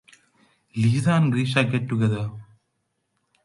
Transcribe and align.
Liza 0.75 1.11
and 1.11 1.31
Grisha 1.31 1.63
get 1.63 1.87
together. 1.87 2.31